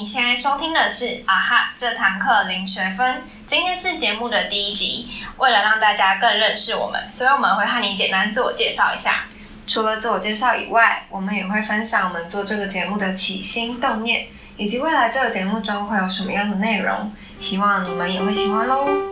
[0.00, 3.24] 你现在收听的是啊哈这堂课零学分。
[3.48, 9.24] 今天是节目的第一集，为了让大家更认识我们，所以我们会和你简单自我介绍一下。
[9.66, 19.07] 除了自我介绍以外，我们也会分享我们做这个节目的起心动念，以及未来这个节目中会有什么样的内容，希望你们也会喜欢喽。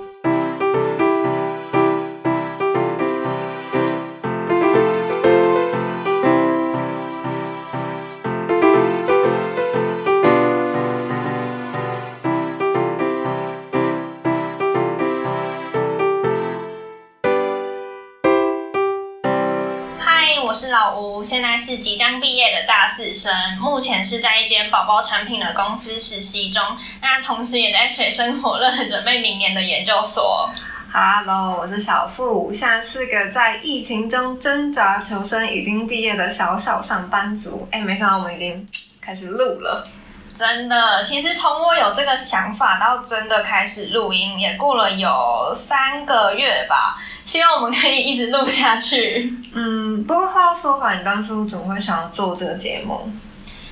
[22.66, 26.62] 大四生，目前是在一间宝宝产品的公司实习中，
[27.00, 30.50] 那同时也在水深火热的准备明年的研究所。
[30.92, 37.68] Hello，我是小付，现在是个在疫情中挣扎求生、已经毕业的小小上班族。
[37.70, 38.68] 哎，没想到我们已经
[39.00, 39.86] 开始录了。
[40.34, 46.98] 真的，其实从我有这个想法到真的开始录音，也过了有三个月吧。
[47.26, 49.34] 希望我们可以一直录下去。
[49.52, 53.10] 嗯，不过话又说回来，你当初怎么会想要做这个节目？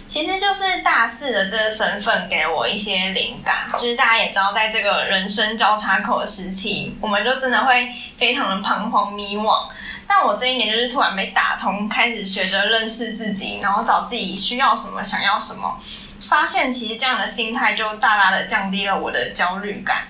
[0.07, 7.89] 其实就是大四的这个身份给我一些灵感，就是大家也知道，在这个人生交叉口的时期，我们就真的会
[8.19, 9.69] 非常的彷徨迷惘。
[10.07, 15.81] 但我这一年就是突然被打通，开始学着认识自己，然后找自己需要什么，想要什么。
[16.29, 20.09] 发现其实这样的心态就大大的降低了我的焦虑感，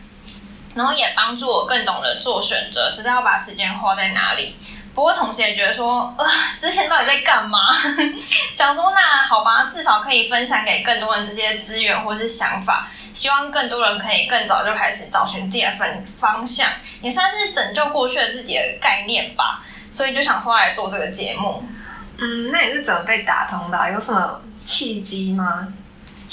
[0.74, 4.56] 然后也帮助我更懂得做选择，知道要把时间花在哪里。
[4.94, 6.24] 不过同时也觉得说，呃，
[6.60, 7.58] 之前到底在干嘛？
[8.56, 16.68] 想说那好吧，至少可以分享给更多人这些资源或是想法，希望更多人可以更早就开始找寻自己的分方向，
[17.02, 19.64] 也算是拯救过去的自己的概念吧。
[19.90, 21.64] 所以就想说来做这个节目。
[22.18, 25.68] 嗯，那你是怎么被打通的、有什么契机吗？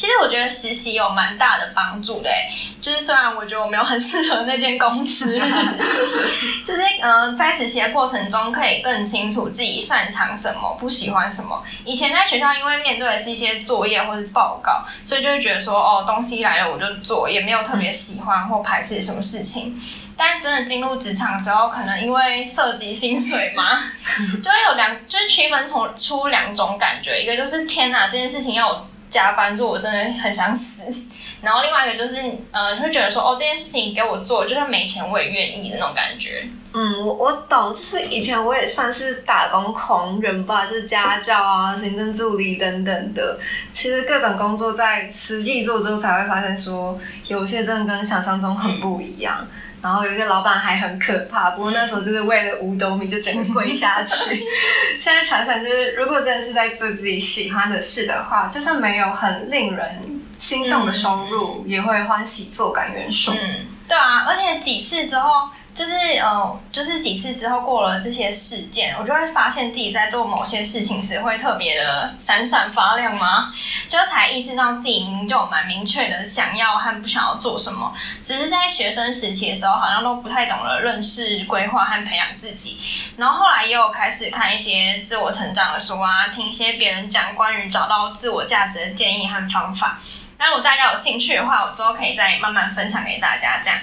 [0.02, 2.50] 其实我觉得实习有蛮大的帮助的诶，
[2.82, 5.28] 就是虽然我觉得我没有很适合那间公司，
[6.66, 11.64] 就是呃在实习的过程中可以更清楚自己擅长什么，不喜欢什么。
[11.86, 19.80] 以前在学校因为面对的是一些作业或是报告，所以就会觉得说哦东西来了我就做，也没有特别喜欢或排斥什么事情。
[20.18, 23.84] 但真的进入职场之后，可能因为涉及薪水嘛，
[24.42, 30.82] 就会有两，就是区分出出两种感觉，一个就是天哪，这件事情要我加班做，我真的很想死。
[31.42, 36.48] 然后另外一个就是，呃，会觉得说，哦，这件事情给我做，就算没钱我也愿意的那种感觉。
[36.74, 43.40] 嗯，我我懂，就是以前我也算是打工狂人吧，就是家教啊、行政助理等等的。
[43.72, 49.48] 其实各种工作在实际做之后才会发现说，有些真的跟想象中很不一样。
[49.82, 54.44] 然后有些老板还很可怕，不过那时候就是为了五斗米就整个跪下去。
[55.02, 63.32] 现在想想，就是如果真的是在做自己喜欢的事的话，就算没有很令人心动的收入，也会欢喜做感元素。
[63.34, 73.54] 嗯，对啊，而且几次之后，就是呃，就是几次之后过了这些事件，我就会发现自己在做某些事情时会特别的闪闪发亮吗？
[73.88, 82.78] 就才意识到自己明明就有蛮明确的想要和不想要做什么，只是在学生时期的时候好像都不太懂得认识、规划和培养自己。
[83.18, 90.00] 然后后来也有开始看一些自我成长的书啊，听一些别人讲关于找到自我价值的建议和方法。
[90.38, 93.62] 那如果大家有兴趣的话，我之后可以再慢慢分享给大家。
[93.62, 93.80] 这样，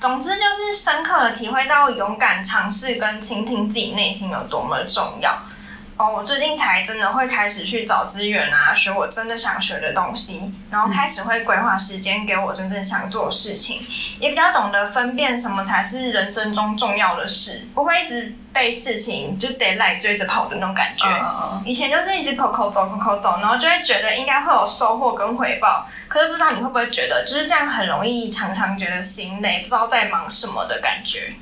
[0.00, 5.42] 总之就是深刻的体会到勇敢尝试跟倾听自己内心有多么重要。
[5.98, 13.80] 哦，我最近才真的会开始去找资源啊，学我真的想学的东西，然后开始会规划时间给我真正想做的事情，
[14.20, 21.06] 也比较懂得分辨什么才是人生中重要的事，不会一直被事情就 deadline 追着跑的那种感觉。
[21.08, 31.34] 嗯以前就是一直口口走口口走，然后就会觉得应该会有收获跟回报，可是不知道你会不会觉得就是这样很容易常常觉得心累，不知道在忙什么的感觉。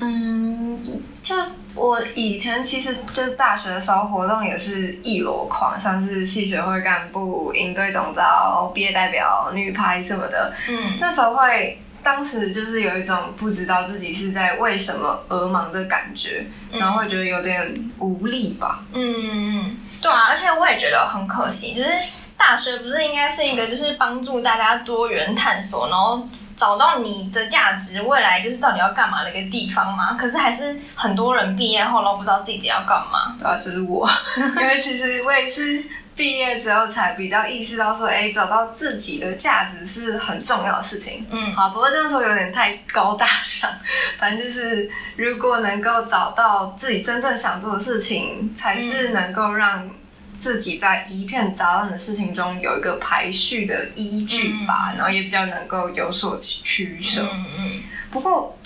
[0.00, 0.82] 嗯，
[1.22, 1.36] 就
[1.74, 10.54] 我以前其实就是大学的时候活动也是一箩筐，像是系学会干部、营队总招、毕业代表、女排什么的。
[10.68, 18.84] 嗯那时候会，当时就是有一种不知道自己是在为什么而忙的感觉，嗯然后会觉得有点无力吧。
[18.92, 19.14] 嗯
[19.62, 21.90] 嗯，对啊，而且我也觉得很可惜，就是
[22.38, 30.14] 大学不是应该是一个就是帮助大家多元探索，然后找到你的价值，未来就是到底要干嘛的一个地方嘛。
[30.14, 33.36] 可是还是很多人毕业后都不知道自己要干嘛。
[33.38, 35.84] 对啊，就是我， 因为其实我也是
[36.16, 41.26] 毕业之后才比较意识到说，哎，找到自己的价值是很重要的事情。
[41.30, 43.70] 嗯好，不过这样说有点太高大上，
[44.18, 49.90] 反正就是如果能够找到自己真正想做的事情，才是能够让
[50.38, 57.28] 自己在一片杂乱的事情中有一个排序的依据吧，然后也比较能够有所取舍。
[57.32, 57.82] 嗯嗯。
[58.10, 58.56] 不过，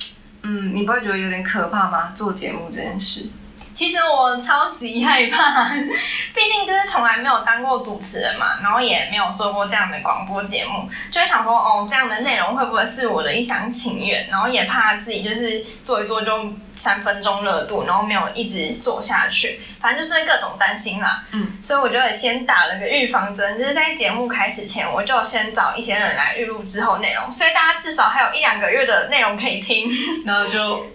[0.42, 2.12] 嗯，你不会觉得有点可怕吗？
[2.16, 3.28] 做节目这件事？
[3.74, 14.26] 其实我超级害怕， 毕竟就是从来没有当过主持人嘛，然后也没有做过这样的广播节目，就会想说，哦，这样的内容会不会是我的一厢情愿？
[14.28, 21.24] 然后也怕自己就是做一做就三分钟热度，然后没有一直做下去，反正就是各种担心啦。
[21.32, 21.58] 嗯。
[21.62, 29.90] 所以我就先打了个预防针，就是在节目开始前，我就先找一些人来预录之后内容，所以大家至少还有一两个月的内容可以听，
[30.24, 30.86] 然后就。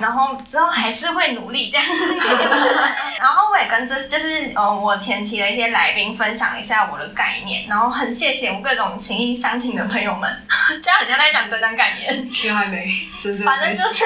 [0.00, 1.86] 然后之后还是会努力这样，
[3.18, 10.42] 然后我也跟这就是呃我前期的一些来宾分享一下我的概念，然后很谢谢我各种情意相挺的朋友们，
[10.82, 12.88] 这样好像在讲得奖感言，就还没，
[13.44, 14.04] 反正就是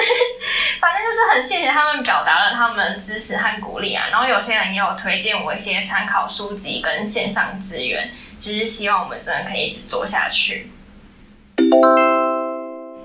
[0.79, 8.09] 反正就是很谢谢他们表达了他们的支持和鼓励啊，然后有些人也有推荐我一些参考书籍跟线上资源，
[8.39, 10.71] 只是希望我们真的可以一直做下去。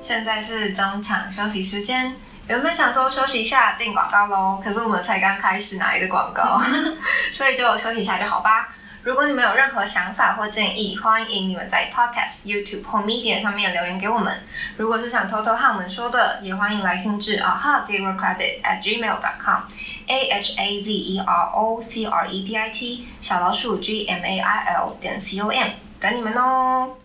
[0.03, 2.17] 现在是中场休息时间。
[2.49, 6.59] 原本想说休息一下进广告喽，可是我们才刚开始哪一个广告，
[7.35, 8.75] 所以就休息一下就好吧。
[9.03, 14.43] 如果你们有任何想法或建议，欢迎你们在 Podcast、YouTube 或 Media 上面留言给我们。
[14.79, 22.27] 如果是想偷偷和我们说的，也欢迎来信至 aha zero credit at gmail dot com，a h a z e r o c r
[22.27, 25.69] e d i t 小老鼠 g m a i l 点 c o m
[26.01, 26.97] 等你们哦。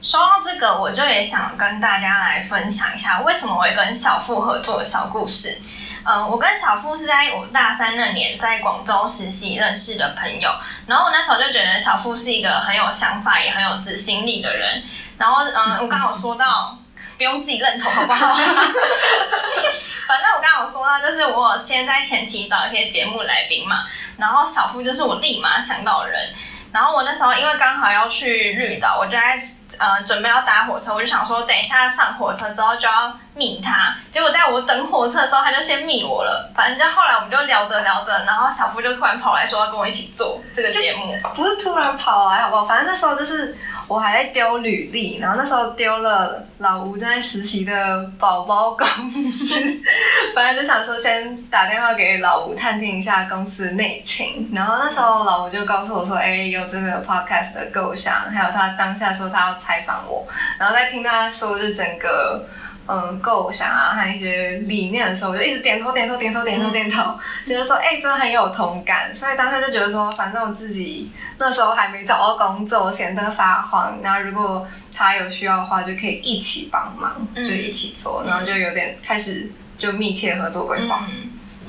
[0.00, 5.58] 说到这个，我就也想跟大家来分享一下为什么我会跟小付合作的小故事。
[6.04, 10.50] 嗯，我跟小付是在我大三那年在广州实习认识的朋友，
[10.86, 14.84] 然后我那时候就觉得小付是一个很有想法也很有执行力的人。
[15.18, 16.78] 然后嗯， 我刚好说到，
[17.18, 18.28] 不用自己认同好不好？
[20.06, 23.84] 反正我刚好说到，就是我先在前期找一些节目来宾嘛，
[24.16, 26.32] 然后小付就是我立马想到的人。
[26.72, 29.48] 然后我那时候因为刚好要去绿岛，我就在。
[29.76, 33.96] 嗯，准备要搭火车，我就想说，等一下上火车之后就要密他。
[34.10, 36.50] 结果在我等火车的时候，他就先密我了。
[36.54, 41.14] 反正就后来我们就聊着聊着，然后小夫就突然跑来说要跟我一起做这个节目。
[41.34, 42.64] 不是突然跑来，好不好？
[42.64, 43.56] 反正那时候就是
[43.86, 48.86] 我还在丢履历，然后那时候丢了老吴正在实习的宝宝公
[49.30, 49.54] 司。
[50.34, 54.50] 反正就想说先打电话给老吴探听一下公司内情。
[54.54, 59.58] 然后那时候老吴就告诉我说，哎，有这个 podcast 的构想，还有他当下说他要。
[59.58, 60.26] 采访我，
[60.56, 62.46] 然后在听他说就整个
[62.88, 81.06] 嗯构想啊还有一些理念的时候，我就一直点头点头点头点头点头，觉得说哎真的很有同感，所以当时就觉得说反正我自己那时候还没找到工作，闲得发慌，然后如果他有需要的话就可以一起帮忙，就一起做，然后就有点开始就密切合作规划。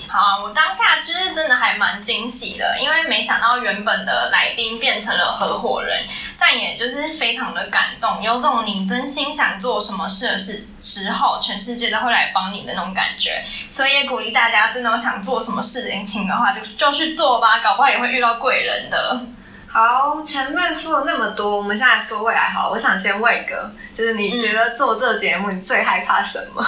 [0.07, 6.06] 好，我当下就是真的还蛮惊喜的，因为没想到原本的来宾变成了合伙人，
[6.39, 19.21] 但也就是非常的感动，有种你真心想做什么事的时时候，全世界都会来帮你的那种感觉，所以也鼓励大家真的想做什么事情的话，就就去做吧，搞不好也会遇到贵人的。
[19.68, 26.65] 好，前面说了那么多，我们现在说未来好了，我想先问一个，就是你觉得做这节目你最害怕什么？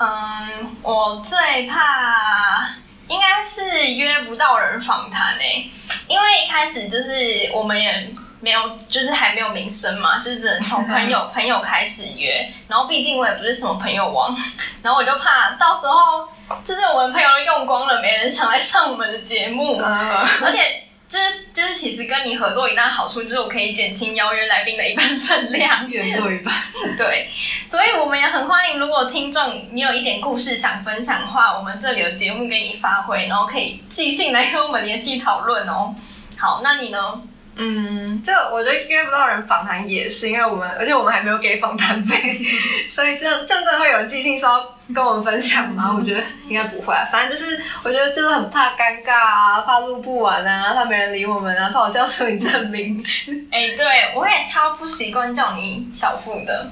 [0.00, 2.74] 嗯，我最怕
[3.08, 5.70] 应该是约不到人访谈诶，
[6.06, 14.36] 因为一开始就是我们也没有，就是还没有名声嘛，就是只能从朋友朋友开始约，然后毕竟我也不是什么朋友王，
[14.82, 16.28] 然后我就怕到时候
[16.64, 20.84] 就是我们朋友都用光了，没人想来上我们的节目，而且。
[21.08, 26.54] 就是就是，其实跟你合作一大好处就是我可以减轻邀约来宾的一半分量，越做一半。
[26.98, 27.30] 对，
[27.66, 35.94] 所以我们也很欢迎，如果听众你有一点故事想分享的话，我们这里有节目给你发挥，然后可以寄信来跟我们联系讨论哦。
[36.36, 37.22] 好，那你呢？
[37.60, 42.40] 嗯，这我觉得约不到人访谈也是，因为我们而且我们还没有给访谈费，
[42.92, 45.92] 所以这样真的会有人寄信说跟我们分享吗？
[45.98, 53.32] 我觉得应该不会，啊反正就是我觉得就是很怕尴尬啊，怕录不完啊，怕没人理我们啊，怕我叫出你这名字。
[53.50, 56.70] 哎，对，我也超不习惯叫你小付的，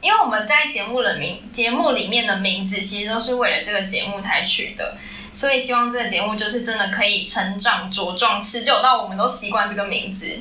[0.00, 4.96] 因为我们在节目的名节目里面的名字其实都是为了这个节目才取的。
[5.38, 10.40] 所以希望这个节目就是真的可以成长茁壮，持久到我们都习惯这个名字。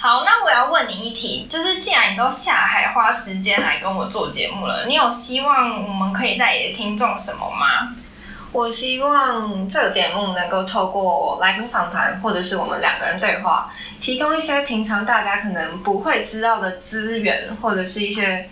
[0.00, 7.94] 好，那我要问你一题，就是既然你都下海花时间来跟我做节目了，你有希望我们可以带给听众什么吗？
[8.50, 18.50] 我希望这个节目能够透过来宾访谈，或者是我们两个人对话，提供一些平常大家可能不会知道的资源，或者是一些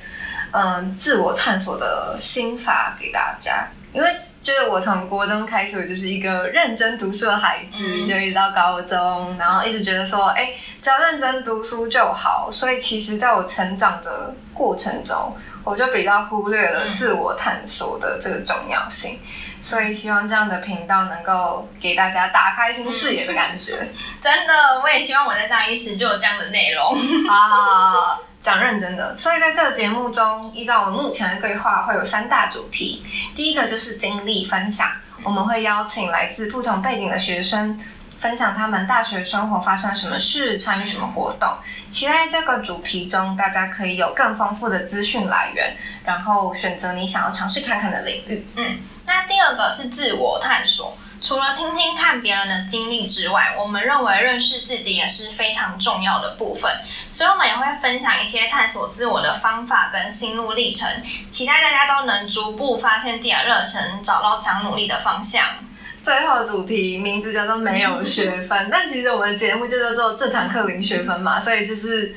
[0.53, 4.15] 嗯自我探索的心法给大家，因为。
[4.47, 12.49] 就是我从国中开始，我就是一个认真读书的孩子，嗯就一直到高中，然后一直觉得说，哎，只要认真读书就好。
[12.53, 19.19] 所以其实在我成长的过程中，我就比较忽略了自我探索的这个重要性。
[19.61, 23.89] 所以希望这样的频道能够给大家打开新视野的感觉。
[24.23, 26.97] 真的，我也希望我在大一时就有这样的内容。
[27.29, 29.19] 啊，讲认真的。
[29.19, 33.05] 所以在这个节目中，依照我目前的规划，会有三大主题。
[33.35, 34.89] 第一个就是经历分享，
[35.25, 37.81] 我们会邀请来自不同背景的学生，
[38.21, 41.55] 分享他们大学生活发生什么事，参与什么活动。
[41.91, 48.47] 期待这个主题中，大家可以有更丰富的资讯来源，然后选择你想要尝试看看的领域。
[48.55, 50.97] 嗯，那第二个是自我探索。
[51.21, 56.71] 除了听听看别人的经历之外，我们认为认识自己也是非常重要的部分，
[57.11, 60.89] 所以我们也会分享一些探索自我的方法跟心路历程，
[61.31, 65.45] 期待大家都能逐步发现自己的热忱，找到想努力的方向。
[66.05, 72.15] 最后的主题名字叫做没有学分，但其实我们的节目就叫做这堂课零学分嘛，所以就是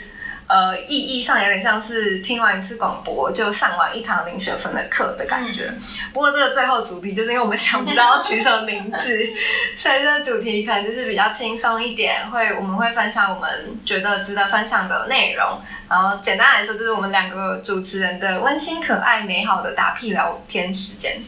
[0.49, 5.71] 呃意义上有点像是听完一次广播就上完一堂零学分的课的感觉。
[6.11, 8.97] 不过这个最后主题就是因为我们想不到取什么名字，
[9.77, 21.21] 所以这个主题可能就是比较轻松一点，会我们会分享我们觉得值得分享的内容，然后简单来说就是我们两个主持人的温馨可爱美好的打屁聊天时间。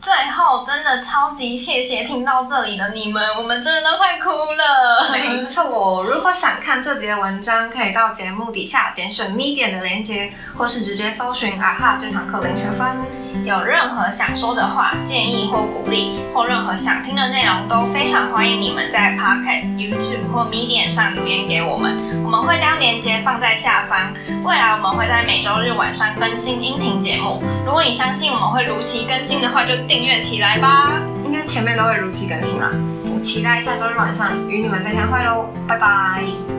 [0.00, 5.10] 最后，真的超级谢谢听到这里的你们，我们真的快哭了。
[5.10, 13.27] 没错，如果想看这节文章，可以到节目底下点选 Medium 的链接，或是直接搜寻啊哈这堂课零学分。
[13.48, 24.12] 有任何想说的话、建议或鼓励，或任何想听的内容，都非常欢迎你们在 Podcast、YouTube 或 Medium 上留言给我们，我们会将链接放在下方。
[24.44, 30.92] 未来我们会在每周日晚上更新音频节目，如果你相信我们会如期更新的话，就订阅起来吧。
[31.24, 32.70] 应该前面都会如期更新啦。
[33.22, 36.57] 期待下周日晚上与你们再相会喽，拜拜。